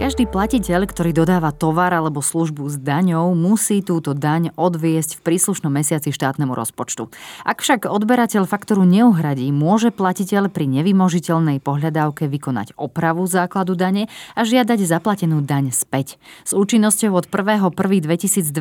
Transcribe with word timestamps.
Každý 0.00 0.24
platiteľ, 0.32 0.88
ktorý 0.88 1.12
dodáva 1.12 1.52
tovar 1.52 1.92
alebo 1.92 2.24
službu 2.24 2.72
s 2.72 2.80
daňou, 2.80 3.36
musí 3.36 3.84
túto 3.84 4.16
daň 4.16 4.48
odviesť 4.56 5.20
v 5.20 5.24
príslušnom 5.28 5.68
mesiaci 5.68 6.08
štátnemu 6.08 6.56
rozpočtu. 6.56 7.12
Ak 7.44 7.60
však 7.60 7.84
odberateľ 7.84 8.48
faktoru 8.48 8.88
neuhradí, 8.88 9.52
môže 9.52 9.92
platiteľ 9.92 10.48
pri 10.48 10.72
nevymožiteľnej 10.72 11.60
pohľadávke 11.60 12.32
vykonať 12.32 12.80
opravu 12.80 13.28
základu 13.28 13.76
dane 13.76 14.08
a 14.32 14.40
žiadať 14.40 14.88
zaplatenú 14.88 15.44
daň 15.44 15.68
späť. 15.68 16.16
S 16.48 16.56
účinnosťou 16.56 17.20
od 17.20 17.28
1.1.2023 17.28 18.56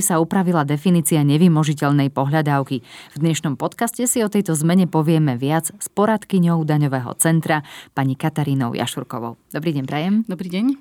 sa 0.00 0.24
upravila 0.24 0.64
definícia 0.64 1.20
nevymožiteľnej 1.20 2.08
pohľadávky. 2.08 2.80
V 3.12 3.16
dnešnom 3.20 3.60
podcaste 3.60 4.08
si 4.08 4.24
o 4.24 4.32
tejto 4.32 4.56
zmene 4.56 4.88
povieme 4.88 5.36
viac 5.36 5.68
s 5.68 5.86
poradkyňou 5.92 6.64
daňového 6.64 7.12
centra 7.20 7.60
pani 7.92 8.16
Katarínou 8.16 8.72
Jašurkovou. 8.72 9.36
Dobrý 9.52 9.76
deň, 9.76 9.84
Prajem. 9.84 10.24
Dobrý 10.24 10.48
deň. 10.48 10.77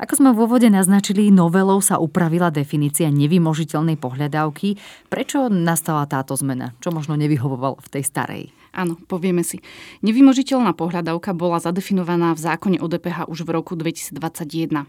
Ako 0.00 0.16
sme 0.16 0.30
v 0.32 0.48
úvode 0.48 0.68
naznačili, 0.72 1.28
novelou 1.28 1.78
sa 1.84 2.00
upravila 2.00 2.48
definícia 2.48 3.12
nevymožiteľnej 3.12 4.00
pohľadávky. 4.00 4.80
Prečo 5.12 5.52
nastala 5.52 6.08
táto 6.08 6.34
zmena? 6.34 6.72
Čo 6.80 6.90
možno 6.90 7.14
nevyhovoval 7.20 7.78
v 7.78 7.88
tej 7.88 8.04
starej? 8.08 8.42
Áno, 8.70 8.94
povieme 8.96 9.42
si. 9.42 9.58
Nevymožiteľná 10.06 10.78
pohľadávka 10.78 11.34
bola 11.34 11.58
zadefinovaná 11.58 12.32
v 12.38 12.40
zákone 12.40 12.78
o 12.78 12.86
DPH 12.86 13.26
už 13.26 13.42
v 13.42 13.50
roku 13.50 13.74
2021. 13.74 14.86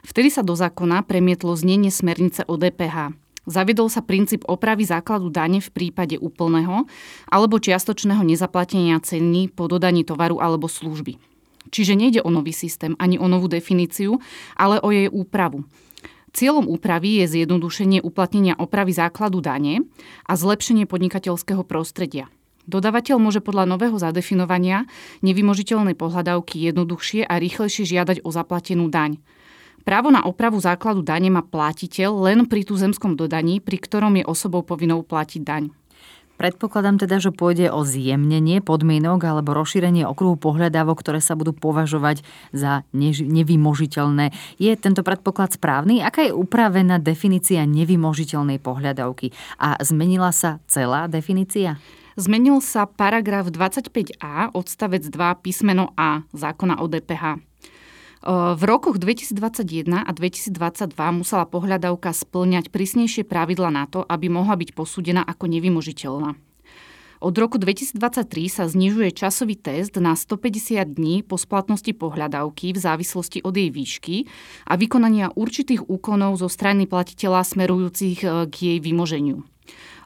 Vtedy 0.00 0.28
sa 0.32 0.40
do 0.40 0.56
zákona 0.56 1.04
premietlo 1.04 1.52
znenie 1.52 1.92
smernice 1.92 2.48
o 2.48 2.56
DPH. 2.56 3.12
Zaviedol 3.48 3.88
sa 3.88 4.04
princíp 4.04 4.44
opravy 4.44 4.84
základu 4.84 5.32
dane 5.32 5.64
v 5.64 5.72
prípade 5.72 6.20
úplného 6.20 6.84
alebo 7.32 7.56
čiastočného 7.56 8.20
nezaplatenia 8.20 9.00
ceny 9.00 9.48
po 9.48 9.64
dodaní 9.68 10.04
tovaru 10.04 10.36
alebo 10.36 10.68
služby. 10.68 11.27
Čiže 11.68 11.94
nejde 11.96 12.20
o 12.24 12.30
nový 12.32 12.52
systém 12.56 12.96
ani 12.96 13.20
o 13.20 13.28
novú 13.28 13.48
definíciu, 13.48 14.20
ale 14.56 14.80
o 14.80 14.88
jej 14.92 15.08
úpravu. 15.08 15.64
Cieľom 16.32 16.68
úpravy 16.68 17.24
je 17.24 17.40
zjednodušenie 17.40 18.04
uplatnenia 18.04 18.54
opravy 18.60 18.92
základu 18.92 19.40
dane 19.40 19.88
a 20.28 20.32
zlepšenie 20.36 20.84
podnikateľského 20.84 21.64
prostredia. 21.64 22.28
Dodavateľ 22.68 23.16
môže 23.16 23.40
podľa 23.40 23.64
nového 23.64 23.96
zadefinovania 23.96 24.84
nevymožiteľnej 25.24 25.96
pohľadávky 25.96 26.68
jednoduchšie 26.68 27.24
a 27.24 27.40
rýchlejšie 27.40 27.88
žiadať 27.88 28.16
o 28.22 28.28
zaplatenú 28.28 28.92
daň. 28.92 29.16
Právo 29.88 30.12
na 30.12 30.20
opravu 30.28 30.60
základu 30.60 31.00
dane 31.00 31.32
má 31.32 31.40
platiteľ 31.40 32.28
len 32.28 32.44
pri 32.44 32.68
tuzemskom 32.68 33.16
dodaní, 33.16 33.64
pri 33.64 33.80
ktorom 33.80 34.20
je 34.20 34.24
osobou 34.28 34.60
povinnou 34.60 35.00
platiť 35.00 35.40
daň. 35.40 35.72
Predpokladám 36.38 37.02
teda, 37.02 37.18
že 37.18 37.34
pôjde 37.34 37.74
o 37.74 37.82
zjemnenie 37.82 38.62
podmienok 38.62 39.26
alebo 39.26 39.58
rozšírenie 39.58 40.06
okruhu 40.06 40.38
pohľadávok, 40.38 41.02
ktoré 41.02 41.18
sa 41.18 41.34
budú 41.34 41.50
považovať 41.50 42.22
za 42.54 42.86
nevymožiteľné. 42.94 44.30
Je 44.62 44.70
tento 44.78 45.02
predpoklad 45.02 45.58
správny? 45.58 45.98
Aká 45.98 46.30
je 46.30 46.32
upravená 46.32 47.02
definícia 47.02 47.66
nevymožiteľnej 47.66 48.62
pohľadávky? 48.62 49.34
A 49.58 49.82
zmenila 49.82 50.30
sa 50.30 50.62
celá 50.70 51.10
definícia? 51.10 51.82
Zmenil 52.14 52.62
sa 52.62 52.86
paragraf 52.86 53.50
25a 53.50 54.54
odstavec 54.54 55.06
2 55.06 55.42
písmeno 55.42 55.90
A 55.98 56.22
zákona 56.30 56.78
o 56.78 56.86
DPH. 56.86 57.47
V 58.26 58.62
rokoch 58.66 58.98
2021 58.98 60.02
a 60.02 60.10
2022 60.10 60.90
musela 61.14 61.46
pohľadavka 61.46 62.10
splňať 62.10 62.74
prísnejšie 62.74 63.22
pravidla 63.22 63.70
na 63.70 63.84
to, 63.86 64.02
aby 64.02 64.26
mohla 64.26 64.58
byť 64.58 64.74
posúdená 64.74 65.22
ako 65.22 65.46
nevymožiteľná. 65.46 66.34
Od 67.18 67.34
roku 67.34 67.58
2023 67.58 67.98
sa 68.46 68.70
znižuje 68.70 69.10
časový 69.10 69.58
test 69.58 69.98
na 69.98 70.14
150 70.14 70.78
dní 70.86 71.26
po 71.26 71.34
splatnosti 71.34 71.90
pohľadavky 71.90 72.70
v 72.70 72.78
závislosti 72.78 73.42
od 73.42 73.58
jej 73.58 73.74
výšky 73.74 74.16
a 74.70 74.78
vykonania 74.78 75.34
určitých 75.34 75.82
úkonov 75.90 76.38
zo 76.38 76.46
strany 76.46 76.86
platiteľa 76.86 77.42
smerujúcich 77.42 78.22
e, 78.22 78.46
k 78.46 78.54
jej 78.54 78.78
vymoženiu. 78.78 79.42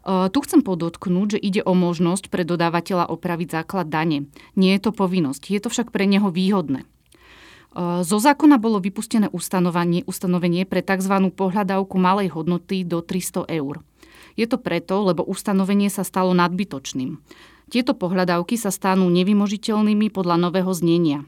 Tu 0.02 0.38
chcem 0.42 0.66
podotknúť, 0.66 1.38
že 1.38 1.38
ide 1.38 1.62
o 1.62 1.78
možnosť 1.78 2.26
pre 2.26 2.42
dodávateľa 2.42 3.06
opraviť 3.06 3.62
základ 3.62 3.86
dane. 3.86 4.26
Nie 4.58 4.74
je 4.74 4.90
to 4.90 4.90
povinnosť, 4.90 5.46
je 5.46 5.62
to 5.62 5.70
však 5.70 5.94
pre 5.94 6.10
neho 6.10 6.26
výhodné. 6.26 6.82
Zo 7.78 8.18
zákona 8.20 8.60
bolo 8.60 8.84
vypustené 8.84 9.32
ustanovenie, 9.32 10.04
ustanovenie 10.04 10.68
pre 10.68 10.84
tzv. 10.84 11.32
pohľadávku 11.32 11.96
malej 11.96 12.36
hodnoty 12.36 12.84
do 12.84 13.00
300 13.00 13.48
eur. 13.48 13.80
Je 14.36 14.44
to 14.44 14.60
preto, 14.60 15.00
lebo 15.00 15.24
ustanovenie 15.24 15.88
sa 15.88 16.04
stalo 16.04 16.36
nadbytočným. 16.36 17.16
Tieto 17.72 17.96
pohľadávky 17.96 18.60
sa 18.60 18.68
stanú 18.68 19.08
nevymožiteľnými 19.08 20.12
podľa 20.12 20.36
nového 20.36 20.68
znenia. 20.76 21.24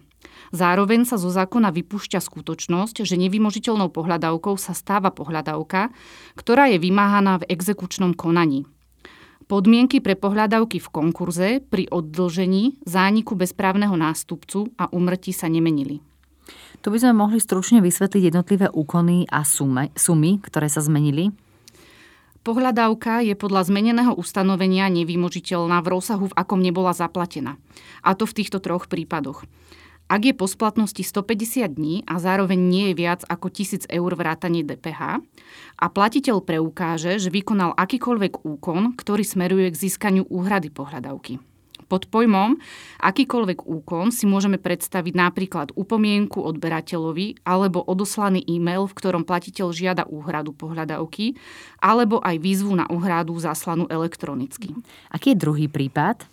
Zároveň 0.53 1.09
sa 1.09 1.17
zo 1.17 1.33
zákona 1.33 1.73
vypúšťa 1.73 2.21
skutočnosť, 2.21 3.09
že 3.09 3.17
nevymožiteľnou 3.17 3.89
pohľadávkou 3.89 4.61
sa 4.61 4.77
stáva 4.77 5.09
pohľadávka, 5.09 5.89
ktorá 6.37 6.69
je 6.69 6.77
vymáhaná 6.77 7.41
v 7.41 7.49
exekučnom 7.49 8.13
konaní. 8.13 8.69
Podmienky 9.49 10.01
pre 10.01 10.17
pohľadávky 10.17 10.81
v 10.81 10.89
konkurze 10.89 11.49
pri 11.65 11.89
oddlžení, 11.89 12.81
zániku 12.85 13.37
bezprávneho 13.37 13.97
nástupcu 13.97 14.73
a 14.77 14.89
umrtí 14.93 15.33
sa 15.33 15.49
nemenili. 15.49 16.05
Tu 16.85 16.93
by 16.93 16.99
sme 17.01 17.17
mohli 17.17 17.41
stručne 17.41 17.81
vysvetliť 17.81 18.29
jednotlivé 18.29 18.67
úkony 18.69 19.25
a 19.33 19.41
sume, 19.43 19.89
sumy, 19.97 20.41
ktoré 20.45 20.69
sa 20.69 20.85
zmenili. 20.85 21.33
Pohľadávka 22.45 23.25
je 23.25 23.33
podľa 23.33 23.73
zmeneného 23.73 24.13
ustanovenia 24.13 24.93
nevymožiteľná 24.93 25.81
v 25.81 25.97
rozsahu, 25.97 26.29
v 26.29 26.37
akom 26.37 26.61
nebola 26.61 26.93
zaplatená. 26.93 27.57
A 28.05 28.13
to 28.13 28.29
v 28.29 28.37
týchto 28.37 28.61
troch 28.61 28.85
prípadoch. 28.85 29.49
Ak 30.05 30.29
je 30.29 30.37
po 30.37 30.45
splatnosti 30.45 31.01
150 31.01 31.65
dní 31.73 32.05
a 32.05 32.21
zároveň 32.21 32.61
nie 32.61 32.85
je 32.93 33.01
viac 33.01 33.25
ako 33.25 33.49
1000 33.49 33.89
eur 33.89 34.13
vrátanie 34.13 34.61
DPH 34.61 35.25
a 35.81 35.87
platiteľ 35.89 36.45
preukáže, 36.45 37.17
že 37.17 37.33
vykonal 37.33 37.73
akýkoľvek 37.73 38.45
úkon, 38.45 38.93
ktorý 38.93 39.25
smeruje 39.25 39.73
k 39.73 39.81
získaniu 39.89 40.29
úhrady 40.29 40.69
pohľadávky. 40.69 41.54
Pod 41.95 42.11
pojmom 42.11 42.59
akýkoľvek 43.07 43.71
úkon 43.71 44.11
si 44.11 44.27
môžeme 44.27 44.59
predstaviť 44.59 45.15
napríklad 45.15 45.71
upomienku 45.79 46.43
odberateľovi 46.43 47.47
alebo 47.47 47.87
odoslaný 47.87 48.43
e-mail, 48.51 48.91
v 48.91 48.99
ktorom 48.99 49.23
platiteľ 49.23 49.71
žiada 49.71 50.03
úhradu 50.11 50.51
pohľadavky 50.59 51.39
alebo 51.79 52.19
aj 52.19 52.43
výzvu 52.43 52.75
na 52.75 52.91
úhradu 52.91 53.39
zaslanú 53.39 53.87
elektronicky. 53.87 54.75
Aký 55.07 55.39
je 55.39 55.47
druhý 55.47 55.71
prípad? 55.71 56.27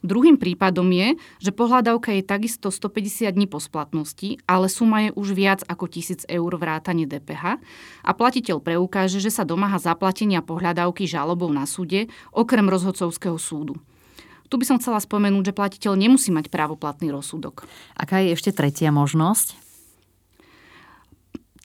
Druhým 0.00 0.40
prípadom 0.40 0.88
je, 0.88 1.20
že 1.36 1.52
pohľadavka 1.52 2.16
je 2.16 2.24
takisto 2.24 2.72
150 2.72 3.28
dní 3.28 3.44
po 3.44 3.60
splatnosti, 3.60 4.40
ale 4.48 4.72
suma 4.72 5.04
je 5.04 5.10
už 5.12 5.36
viac 5.36 5.60
ako 5.68 5.84
1000 5.84 6.32
eur 6.32 6.52
vrátane 6.56 7.04
DPH 7.04 7.60
a 8.00 8.10
platiteľ 8.16 8.64
preukáže, 8.64 9.20
že 9.20 9.28
sa 9.28 9.44
domáha 9.44 9.76
zaplatenia 9.76 10.40
pohľadavky 10.40 11.04
žalobou 11.04 11.52
na 11.52 11.68
súde 11.68 12.08
okrem 12.32 12.64
rozhodcovského 12.72 13.36
súdu. 13.36 13.76
Tu 14.52 14.60
by 14.60 14.68
som 14.68 14.76
chcela 14.76 15.00
spomenúť, 15.00 15.48
že 15.48 15.56
platiteľ 15.56 15.96
nemusí 15.96 16.28
mať 16.28 16.52
právoplatný 16.52 17.08
rozsudok. 17.08 17.64
Aká 17.96 18.20
je 18.20 18.36
ešte 18.36 18.52
tretia 18.52 18.92
možnosť? 18.92 19.56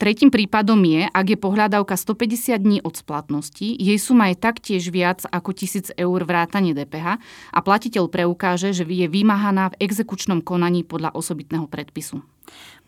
Tretím 0.00 0.32
prípadom 0.32 0.80
je, 0.88 1.04
ak 1.04 1.26
je 1.26 1.36
pohľadávka 1.36 2.00
150 2.00 2.56
dní 2.56 2.78
od 2.80 2.96
splatnosti, 2.96 3.76
jej 3.76 3.98
suma 4.00 4.32
je 4.32 4.40
taktiež 4.40 4.88
viac 4.88 5.20
ako 5.28 5.52
1000 5.52 6.00
eur 6.00 6.20
vrátanie 6.24 6.72
DPH 6.72 7.20
a 7.52 7.58
platiteľ 7.60 8.08
preukáže, 8.08 8.72
že 8.72 8.88
je 8.88 9.04
vymáhaná 9.04 9.76
v 9.76 9.84
exekučnom 9.84 10.40
konaní 10.40 10.80
podľa 10.80 11.12
osobitného 11.12 11.68
predpisu. 11.68 12.24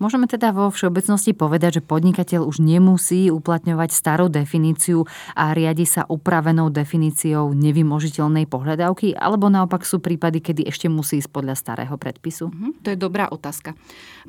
Môžeme 0.01 0.25
teda 0.25 0.57
vo 0.57 0.73
všeobecnosti 0.73 1.37
povedať, 1.37 1.81
že 1.81 1.83
podnikateľ 1.85 2.49
už 2.49 2.65
nemusí 2.65 3.29
uplatňovať 3.29 3.93
starú 3.93 4.33
definíciu 4.33 5.05
a 5.37 5.53
riadi 5.53 5.85
sa 5.85 6.09
upravenou 6.09 6.73
definíciou 6.73 7.53
nevymožiteľnej 7.53 8.49
pohľadávky, 8.49 9.13
alebo 9.13 9.53
naopak 9.53 9.85
sú 9.85 10.01
prípady, 10.01 10.41
kedy 10.41 10.65
ešte 10.65 10.89
musí 10.89 11.21
ísť 11.21 11.29
podľa 11.29 11.53
starého 11.53 12.01
predpisu? 12.01 12.49
Mhm, 12.49 12.81
to 12.81 12.89
je 12.93 12.99
dobrá 12.99 13.29
otázka, 13.29 13.77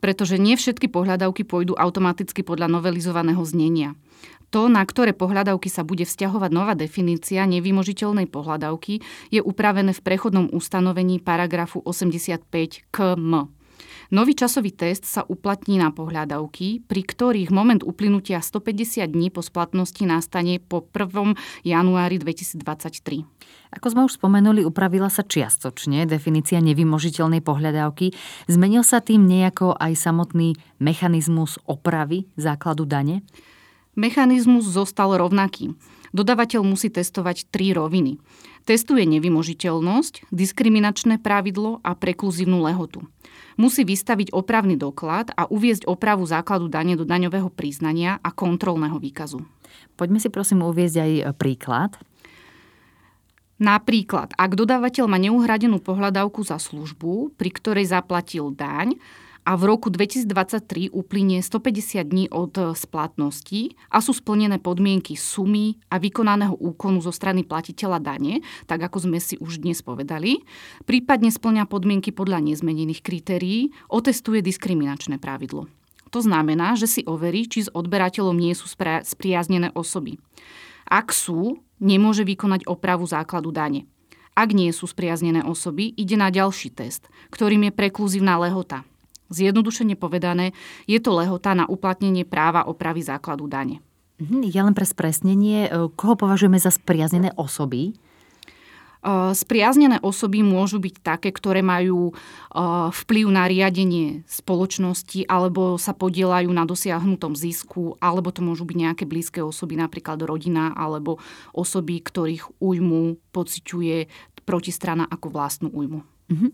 pretože 0.03 0.35
nie 0.35 0.59
všetky 0.59 0.91
pohľadávky 0.91 1.47
pôjdu 1.47 1.79
automaticky 1.79 2.43
podľa 2.43 2.67
novelizovaného 2.67 3.39
znenia. 3.47 3.95
To, 4.51 4.67
na 4.67 4.83
ktoré 4.83 5.15
pohľadavky 5.15 5.71
sa 5.71 5.87
bude 5.87 6.03
vzťahovať 6.03 6.51
nová 6.51 6.75
definícia 6.75 7.47
nevymožiteľnej 7.47 8.27
pohľadavky, 8.27 8.99
je 9.31 9.39
upravené 9.39 9.95
v 9.95 10.03
prechodnom 10.03 10.51
ustanovení 10.51 11.23
paragrafu 11.23 11.79
85 11.79 12.91
km. 12.91 13.47
Nový 14.11 14.35
časový 14.35 14.75
test 14.75 15.07
sa 15.07 15.23
uplatní 15.23 15.79
na 15.79 15.87
pohľadavky, 15.87 16.83
pri 16.83 17.01
ktorých 17.07 17.47
moment 17.47 17.79
uplynutia 17.79 18.43
150 18.43 19.07
dní 19.07 19.31
po 19.31 19.39
splatnosti 19.39 20.03
nastane 20.03 20.59
po 20.59 20.83
1. 20.83 21.31
januári 21.63 22.19
2023. 22.19 23.23
Ako 23.71 23.87
sme 23.87 24.03
už 24.03 24.19
spomenuli, 24.19 24.67
upravila 24.67 25.07
sa 25.07 25.23
čiastočne 25.23 26.03
definícia 26.03 26.59
nevymožiteľnej 26.59 27.39
pohľadávky. 27.39 28.11
Zmenil 28.51 28.83
sa 28.83 28.99
tým 28.99 29.23
nejako 29.23 29.79
aj 29.79 29.95
samotný 29.95 30.59
mechanizmus 30.83 31.55
opravy 31.63 32.27
základu 32.35 32.83
dane? 32.83 33.23
Mechanizmus 33.95 34.67
zostal 34.67 35.15
rovnaký. 35.19 35.75
Dodavateľ 36.11 36.63
musí 36.67 36.91
testovať 36.91 37.47
tri 37.51 37.71
roviny. 37.71 38.19
Testuje 38.67 39.07
nevymožiteľnosť, 39.07 40.29
diskriminačné 40.29 41.17
pravidlo 41.23 41.79
a 41.81 41.95
prekluzívnu 41.95 42.61
lehotu. 42.61 43.07
Musí 43.55 43.83
vystaviť 43.87 44.31
opravný 44.35 44.75
doklad 44.75 45.31
a 45.35 45.47
uviezť 45.47 45.87
opravu 45.87 46.23
základu 46.27 46.67
dane 46.67 46.95
do 46.99 47.07
daňového 47.07 47.51
priznania 47.51 48.19
a 48.21 48.29
kontrolného 48.31 48.99
výkazu. 48.99 49.43
Poďme 49.95 50.19
si 50.19 50.27
prosím 50.27 50.67
uviezť 50.67 50.97
aj 50.99 51.11
príklad. 51.39 51.91
Napríklad, 53.61 54.33
ak 54.35 54.57
dodávateľ 54.57 55.05
má 55.05 55.21
neuhradenú 55.21 55.77
pohľadávku 55.77 56.41
za 56.41 56.57
službu, 56.57 57.37
pri 57.37 57.49
ktorej 57.53 57.93
zaplatil 57.93 58.49
daň 58.49 58.97
a 59.41 59.57
v 59.57 59.63
roku 59.65 59.89
2023 59.89 60.93
uplynie 60.93 61.41
150 61.41 62.05
dní 62.05 62.25
od 62.29 62.53
splatnosti 62.77 63.73
a 63.89 63.97
sú 63.97 64.13
splnené 64.13 64.61
podmienky 64.61 65.17
sumy 65.17 65.81
a 65.89 65.97
vykonaného 65.97 66.53
úkonu 66.61 67.01
zo 67.01 67.09
strany 67.09 67.41
platiteľa 67.41 67.97
dane, 67.97 68.45
tak 68.69 68.85
ako 68.85 69.09
sme 69.09 69.17
si 69.17 69.41
už 69.41 69.65
dnes 69.65 69.81
povedali, 69.81 70.45
prípadne 70.85 71.33
splňa 71.33 71.65
podmienky 71.65 72.13
podľa 72.13 72.45
nezmenených 72.45 73.01
kritérií, 73.01 73.73
otestuje 73.89 74.45
diskriminačné 74.45 75.17
pravidlo. 75.17 75.65
To 76.11 76.19
znamená, 76.19 76.75
že 76.75 76.91
si 76.91 77.01
overí, 77.07 77.47
či 77.47 77.65
s 77.65 77.73
odberateľom 77.73 78.35
nie 78.35 78.51
sú 78.51 78.67
spriaznené 78.67 79.71
osoby. 79.71 80.19
Ak 80.85 81.15
sú, 81.15 81.63
nemôže 81.79 82.27
vykonať 82.27 82.67
opravu 82.67 83.07
základu 83.07 83.55
dane. 83.55 83.87
Ak 84.35 84.51
nie 84.51 84.71
sú 84.75 84.91
spriaznené 84.91 85.43
osoby, 85.43 85.91
ide 85.95 86.19
na 86.19 86.27
ďalší 86.27 86.71
test, 86.71 87.07
ktorým 87.31 87.67
je 87.67 87.71
prekluzívna 87.71 88.39
lehota. 88.43 88.83
Zjednodušene 89.31 89.95
povedané, 89.95 90.51
je 90.85 90.99
to 90.99 91.15
lehota 91.15 91.55
na 91.55 91.63
uplatnenie 91.65 92.27
práva 92.27 92.67
opravy 92.67 93.01
základu 93.01 93.47
dane. 93.47 93.79
Mhm, 94.21 94.51
ja 94.51 94.61
len 94.61 94.77
pre 94.77 94.85
spresnenie, 94.85 95.65
e, 95.65 95.69
koho 95.95 96.13
považujeme 96.19 96.59
za 96.59 96.69
spriaznené 96.69 97.33
osoby? 97.39 97.97
Spriaznené 99.33 99.97
osoby 100.05 100.45
môžu 100.45 100.77
byť 100.77 101.01
také, 101.01 101.33
ktoré 101.33 101.65
majú 101.65 102.13
vplyv 102.93 103.25
na 103.33 103.49
riadenie 103.49 104.21
spoločnosti 104.29 105.25
alebo 105.25 105.81
sa 105.81 105.97
podielajú 105.97 106.53
na 106.53 106.69
dosiahnutom 106.69 107.33
zisku, 107.33 107.97
alebo 107.97 108.29
to 108.29 108.45
môžu 108.45 108.61
byť 108.61 108.77
nejaké 108.77 109.03
blízke 109.09 109.41
osoby, 109.41 109.73
napríklad 109.73 110.21
rodina 110.21 110.77
alebo 110.77 111.17
osoby, 111.49 111.97
ktorých 111.97 112.61
újmu 112.61 113.17
pociťuje 113.33 114.05
protistrana 114.45 115.09
ako 115.09 115.33
vlastnú 115.33 115.73
újmu. 115.73 116.05
Mm-hmm. 116.29 116.51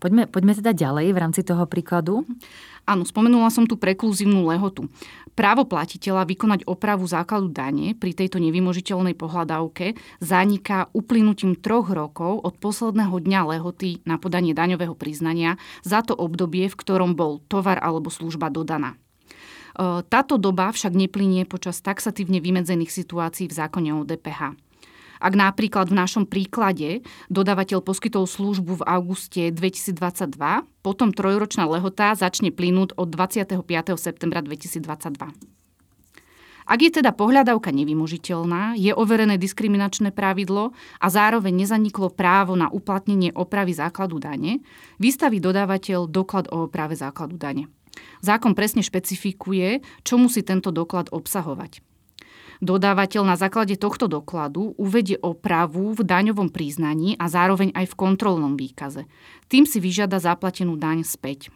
Poďme, 0.00 0.24
poďme 0.24 0.56
teda 0.56 0.72
ďalej 0.72 1.12
v 1.12 1.20
rámci 1.20 1.44
toho 1.44 1.68
príkladu. 1.68 2.24
Áno, 2.88 3.04
spomenula 3.04 3.52
som 3.52 3.68
tu 3.68 3.76
prekluzívnu 3.76 4.48
lehotu. 4.48 4.88
Právo 5.36 5.68
platiteľa 5.68 6.24
vykonať 6.24 6.64
opravu 6.64 7.04
základu 7.04 7.52
dane 7.52 7.92
pri 7.92 8.16
tejto 8.16 8.40
nevymožiteľnej 8.40 9.12
pohľadávke 9.12 9.94
zaniká 10.24 10.88
uplynutím 10.96 11.52
troch 11.54 11.92
rokov 11.92 12.40
od 12.40 12.56
posledného 12.56 13.12
dňa 13.12 13.40
lehoty 13.56 14.00
na 14.08 14.16
podanie 14.16 14.56
daňového 14.56 14.96
priznania 14.96 15.60
za 15.84 16.00
to 16.00 16.16
obdobie, 16.16 16.66
v 16.72 16.78
ktorom 16.80 17.12
bol 17.12 17.44
tovar 17.46 17.76
alebo 17.78 18.08
služba 18.08 18.48
dodaná. 18.48 18.96
E, 18.96 18.96
táto 20.08 20.40
doba 20.40 20.72
však 20.72 20.96
neplynie 20.96 21.44
počas 21.44 21.84
taxatívne 21.84 22.40
vymedzených 22.40 22.90
situácií 22.90 23.46
v 23.46 23.56
zákone 23.56 23.90
o 23.96 24.02
DPH. 24.08 24.69
Ak 25.20 25.36
napríklad 25.36 25.92
v 25.92 26.00
našom 26.00 26.24
príklade 26.24 27.04
dodávateľ 27.28 27.84
poskytol 27.84 28.24
službu 28.24 28.80
v 28.80 28.86
auguste 28.88 29.42
2022, 29.52 30.40
potom 30.80 31.12
trojročná 31.12 31.68
lehota 31.68 32.16
začne 32.16 32.48
plynúť 32.48 32.96
od 32.96 33.12
25. 33.12 33.60
septembra 34.00 34.40
2022. 34.40 35.60
Ak 36.70 36.78
je 36.78 37.02
teda 37.02 37.10
pohľadávka 37.10 37.74
nevymožiteľná, 37.74 38.78
je 38.78 38.94
overené 38.94 39.34
diskriminačné 39.36 40.14
pravidlo 40.14 40.70
a 41.02 41.06
zároveň 41.10 41.66
nezaniklo 41.66 42.14
právo 42.14 42.54
na 42.54 42.70
uplatnenie 42.70 43.34
opravy 43.34 43.74
základu 43.74 44.22
dane, 44.22 44.62
vystaví 45.02 45.42
dodávateľ 45.42 46.06
doklad 46.06 46.46
o 46.54 46.70
oprave 46.70 46.94
základu 46.94 47.34
dane. 47.36 47.66
Zákon 48.22 48.54
presne 48.54 48.86
špecifikuje, 48.86 49.82
čo 50.06 50.14
musí 50.14 50.46
tento 50.46 50.70
doklad 50.70 51.10
obsahovať. 51.10 51.89
Dodávateľ 52.60 53.24
na 53.24 53.40
základe 53.40 53.80
tohto 53.80 54.04
dokladu 54.04 54.76
uvedie 54.76 55.16
opravu 55.16 55.96
v 55.96 56.04
daňovom 56.04 56.52
priznaní 56.52 57.16
a 57.16 57.32
zároveň 57.32 57.72
aj 57.72 57.88
v 57.88 57.98
kontrolnom 57.98 58.52
výkaze. 58.52 59.08
Tým 59.48 59.64
si 59.64 59.80
vyžiada 59.80 60.20
zaplatenú 60.20 60.76
daň 60.76 61.00
späť. 61.08 61.48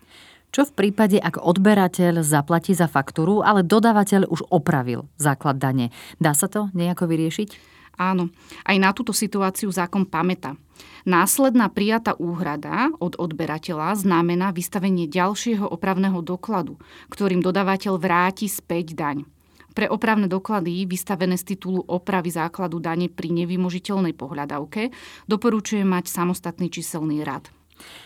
Čo 0.49 0.65
v 0.71 0.73
prípade, 0.73 1.21
ak 1.21 1.45
odberateľ 1.45 2.25
zaplatí 2.25 2.73
za 2.73 2.89
faktúru, 2.89 3.45
ale 3.45 3.61
dodávateľ 3.61 4.33
už 4.33 4.49
opravil 4.49 5.05
základ 5.21 5.61
dane? 5.61 5.93
Dá 6.17 6.33
sa 6.33 6.49
to 6.49 6.73
nejako 6.73 7.05
vyriešiť? 7.11 7.75
Áno, 8.01 8.33
aj 8.65 8.77
na 8.81 8.91
túto 8.97 9.13
situáciu 9.13 9.69
zákon 9.71 10.09
pamätá. 10.09 10.57
Následná 11.05 11.69
prijatá 11.69 12.17
úhrada 12.17 12.91
od 12.99 13.15
odberateľa 13.15 13.99
znamená 14.01 14.51
vystavenie 14.51 15.05
ďalšieho 15.05 15.69
opravného 15.69 16.19
dokladu, 16.25 16.81
ktorým 17.13 17.45
dodávateľ 17.45 18.01
vráti 18.01 18.49
späť 18.49 18.97
daň. 18.97 19.34
Pre 19.75 19.91
opravné 19.91 20.31
doklady 20.31 20.87
vystavené 20.87 21.35
z 21.35 21.55
titulu 21.55 21.83
opravy 21.83 22.31
základu 22.31 22.79
dane 22.79 23.11
pri 23.11 23.35
nevymožiteľnej 23.35 24.15
pohľadavke 24.15 24.95
doporučuje 25.27 25.83
mať 25.83 26.07
samostatný 26.07 26.71
číselný 26.71 27.27
rad. 27.27 27.51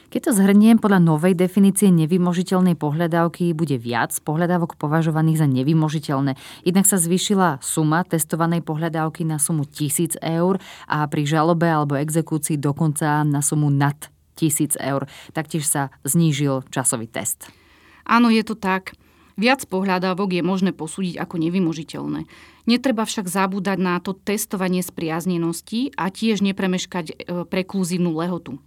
Keď 0.08 0.20
to 0.24 0.32
zhrniem, 0.32 0.80
podľa 0.80 1.04
novej 1.04 1.36
definície 1.36 1.92
nevymožiteľnej 1.92 2.72
pohľadávky 2.80 3.52
bude 3.52 3.76
viac 3.76 4.16
pohľadávok 4.24 4.80
považovaných 4.80 5.44
za 5.44 5.46
nevymožiteľné. 5.46 6.32
Jednak 6.64 6.88
sa 6.88 6.96
zvýšila 6.96 7.60
suma 7.60 8.00
testovanej 8.08 8.64
pohľadávky 8.64 9.28
na 9.28 9.36
sumu 9.36 9.68
1000 9.68 10.16
eur 10.24 10.56
a 10.88 11.04
pri 11.04 11.28
žalobe 11.28 11.68
alebo 11.68 12.00
exekúcii 12.00 12.56
dokonca 12.56 13.20
na 13.28 13.44
sumu 13.44 13.68
nad 13.68 14.08
1000 14.40 14.80
eur. 14.80 15.04
Taktiež 15.36 15.68
sa 15.68 15.92
znížil 16.08 16.64
časový 16.72 17.04
test. 17.04 17.52
Áno, 18.08 18.32
je 18.32 18.40
to 18.40 18.56
tak. 18.56 18.96
Viac 19.38 19.70
pohľadávok 19.70 20.34
je 20.34 20.42
možné 20.42 20.74
posúdiť 20.74 21.14
ako 21.22 21.38
nevymožiteľné. 21.38 22.26
Netreba 22.66 23.06
však 23.06 23.30
zabúdať 23.30 23.78
na 23.78 24.02
to 24.02 24.18
testovanie 24.18 24.82
spriaznenosti 24.82 25.94
a 25.94 26.10
tiež 26.10 26.42
nepremeškať 26.42 27.06
e, 27.06 27.14
prekluzívnu 27.46 28.10
lehotu. 28.18 28.58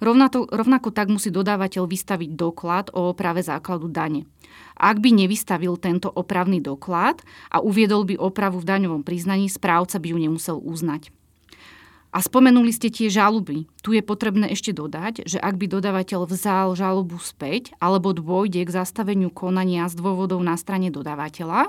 Rovnako, 0.00 0.48
rovnako 0.48 0.88
tak 0.96 1.12
musí 1.12 1.28
dodávateľ 1.28 1.84
vystaviť 1.84 2.30
doklad 2.32 2.88
o 2.96 3.12
oprave 3.12 3.44
základu 3.44 3.92
dane. 3.92 4.24
Ak 4.78 4.96
by 5.02 5.12
nevystavil 5.12 5.76
tento 5.76 6.08
opravný 6.08 6.64
doklad 6.64 7.20
a 7.52 7.60
uviedol 7.60 8.08
by 8.08 8.16
opravu 8.16 8.64
v 8.64 8.68
daňovom 8.70 9.04
priznaní, 9.04 9.52
správca 9.52 10.00
by 10.00 10.08
ju 10.14 10.18
nemusel 10.18 10.56
uznať. 10.56 11.12
A 12.08 12.24
spomenuli 12.24 12.72
ste 12.72 12.88
tie 12.88 13.12
žaloby. 13.12 13.68
Tu 13.84 14.00
je 14.00 14.02
potrebné 14.02 14.48
ešte 14.48 14.72
dodať, 14.72 15.28
že 15.28 15.36
ak 15.36 15.60
by 15.60 15.68
dodávateľ 15.68 16.24
vzal 16.24 16.72
žalobu 16.72 17.20
späť 17.20 17.76
alebo 17.76 18.16
dôjde 18.16 18.64
k 18.64 18.74
zastaveniu 18.74 19.28
konania 19.28 19.84
z 19.92 20.00
dôvodov 20.00 20.40
na 20.40 20.56
strane 20.56 20.88
dodávateľa, 20.88 21.68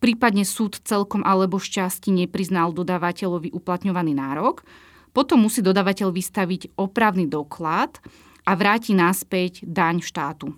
prípadne 0.00 0.48
súd 0.48 0.80
celkom 0.88 1.20
alebo 1.20 1.60
šťastí 1.60 2.08
nepriznal 2.08 2.72
dodávateľovi 2.72 3.52
uplatňovaný 3.52 4.16
nárok, 4.16 4.64
potom 5.12 5.44
musí 5.44 5.60
dodávateľ 5.60 6.16
vystaviť 6.16 6.72
opravný 6.80 7.28
doklad 7.28 8.00
a 8.48 8.52
vráti 8.56 8.96
naspäť 8.96 9.68
daň 9.68 10.00
štátu. 10.00 10.56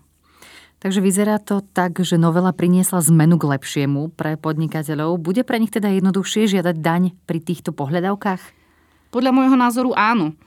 Takže 0.80 1.02
vyzerá 1.02 1.36
to 1.42 1.60
tak, 1.60 2.00
že 2.00 2.16
novela 2.16 2.56
priniesla 2.56 3.04
zmenu 3.04 3.36
k 3.36 3.58
lepšiemu 3.58 4.16
pre 4.16 4.40
podnikateľov. 4.40 5.20
Bude 5.20 5.44
pre 5.44 5.60
nich 5.60 5.68
teda 5.68 5.92
jednoduchšie 5.92 6.48
žiadať 6.56 6.76
daň 6.80 7.12
pri 7.28 7.38
týchto 7.42 7.76
pohľadavkách? 7.76 8.59
Podľa 9.10 9.30
môjho 9.34 9.58
názoru 9.58 9.90
áno. 9.98 10.38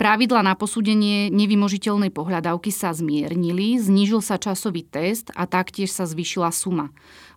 Pravidla 0.00 0.40
na 0.40 0.56
posúdenie 0.56 1.28
nevymožiteľnej 1.28 2.08
pohľadávky 2.08 2.72
sa 2.72 2.88
zmiernili, 2.88 3.76
znížil 3.76 4.24
sa 4.24 4.40
časový 4.40 4.80
test 4.80 5.28
a 5.36 5.44
taktiež 5.44 5.92
sa 5.92 6.08
zvyšila 6.08 6.48
suma. 6.56 6.88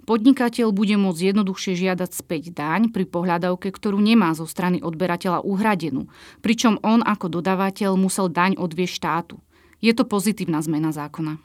Podnikateľ 0.07 0.71
bude 0.71 0.95
môcť 0.95 1.31
jednoduchšie 1.31 1.75
žiadať 1.75 2.11
späť 2.11 2.55
daň 2.55 2.91
pri 2.91 3.03
pohľadávke, 3.07 3.67
ktorú 3.67 3.99
nemá 3.99 4.31
zo 4.31 4.47
strany 4.47 4.79
odberateľa 4.79 5.43
uhradenú, 5.43 6.07
pričom 6.39 6.79
on 6.83 7.03
ako 7.03 7.39
dodávateľ 7.39 7.99
musel 7.99 8.31
daň 8.31 8.55
odvieť 8.55 8.91
štátu. 8.95 9.39
Je 9.83 9.91
to 9.91 10.07
pozitívna 10.07 10.63
zmena 10.63 10.95
zákona. 10.95 11.39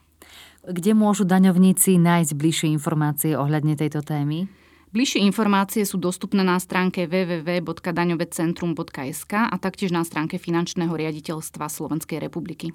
Kde 0.67 0.93
môžu 0.95 1.27
daňovníci 1.27 1.99
nájsť 1.99 2.33
bližšie 2.35 2.69
informácie 2.75 3.35
ohľadne 3.35 3.75
tejto 3.75 4.07
témy? 4.07 4.47
Bližšie 4.89 5.21
informácie 5.21 5.85
sú 5.85 6.01
dostupné 6.01 6.41
na 6.41 6.57
stránke 6.57 7.05
www.daňovecentrum.sk 7.05 9.33
a 9.37 9.53
taktiež 9.61 9.93
na 9.93 10.01
stránke 10.01 10.41
Finančného 10.41 10.97
riaditeľstva 10.97 11.69
Slovenskej 11.69 12.17
republiky. 12.17 12.73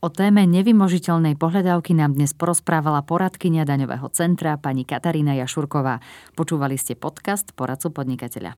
O 0.00 0.08
téme 0.08 0.48
nevymožiteľnej 0.48 1.36
pohľadávky 1.36 1.92
nám 1.92 2.16
dnes 2.16 2.32
porozprávala 2.32 3.04
poradkynia 3.04 3.68
daňového 3.68 4.08
centra 4.16 4.56
pani 4.56 4.88
Katarína 4.88 5.36
Jašurková. 5.36 6.00
Počúvali 6.32 6.80
ste 6.80 6.96
podcast 6.96 7.52
Poradcu 7.52 7.92
podnikateľa. 7.92 8.56